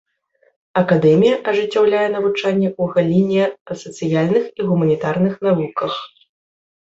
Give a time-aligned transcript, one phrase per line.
[0.79, 3.43] Акадэмія ажыццяўляе навучанне ў галіне
[3.83, 5.93] сацыяльных і гуманітарных навуках.